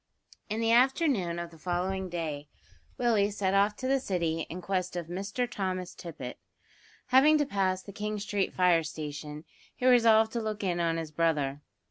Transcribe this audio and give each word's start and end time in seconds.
A 0.01 0.03
HIDDEN 0.03 0.31
FIRE. 0.31 0.55
In 0.55 0.61
the 0.61 0.71
afternoon 0.71 1.39
of 1.39 1.51
the 1.51 1.59
following 1.59 2.09
day 2.09 2.47
Willie 2.97 3.29
set 3.29 3.53
off 3.53 3.75
to 3.75 3.87
the 3.87 3.99
City 3.99 4.47
in 4.49 4.59
quest 4.59 4.95
of 4.95 5.05
Mr 5.05 5.47
Thomas 5.47 5.93
Tippet. 5.93 6.39
Having 7.09 7.37
to 7.37 7.45
pass 7.45 7.83
the 7.83 7.93
King 7.93 8.17
Street 8.17 8.51
fire 8.51 8.81
station, 8.81 9.45
he 9.75 9.85
resolved 9.85 10.31
to 10.31 10.41
look 10.41 10.63
in 10.63 10.79
on 10.79 10.97
his 10.97 11.11
brother. 11.11 11.61